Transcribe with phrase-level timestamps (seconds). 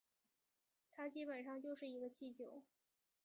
[0.89, 2.63] 它基本上就是一个气球